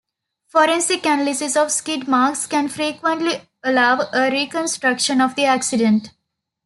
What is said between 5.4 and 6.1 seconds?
accident.